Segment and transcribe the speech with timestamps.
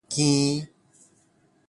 [0.09, 0.67] 羹